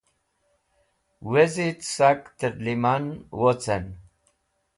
[1.29, 3.05] Wezit sak tẽrlẽman
[3.39, 3.85] wocẽn